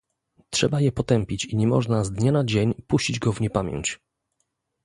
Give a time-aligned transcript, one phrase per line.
[0.49, 3.99] Trzeba je potępić i nie można z dnia na dzień puścić go w niepamięć